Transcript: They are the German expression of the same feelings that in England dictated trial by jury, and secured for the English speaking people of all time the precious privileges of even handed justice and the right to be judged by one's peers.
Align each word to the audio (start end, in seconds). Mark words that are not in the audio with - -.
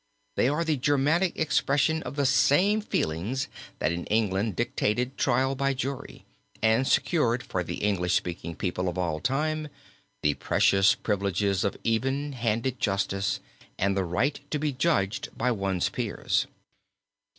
They 0.35 0.47
are 0.49 0.63
the 0.63 0.77
German 0.77 1.21
expression 1.35 2.01
of 2.01 2.15
the 2.15 2.25
same 2.25 2.81
feelings 2.81 3.47
that 3.77 3.91
in 3.91 4.05
England 4.07 4.55
dictated 4.55 5.15
trial 5.15 5.53
by 5.53 5.75
jury, 5.75 6.25
and 6.59 6.87
secured 6.87 7.43
for 7.43 7.63
the 7.63 7.75
English 7.83 8.15
speaking 8.15 8.55
people 8.55 8.89
of 8.89 8.97
all 8.97 9.19
time 9.19 9.67
the 10.23 10.33
precious 10.33 10.95
privileges 10.95 11.63
of 11.63 11.77
even 11.83 12.31
handed 12.33 12.79
justice 12.79 13.41
and 13.77 13.95
the 13.95 14.03
right 14.03 14.39
to 14.49 14.57
be 14.57 14.71
judged 14.71 15.29
by 15.37 15.51
one's 15.51 15.87
peers. 15.89 16.47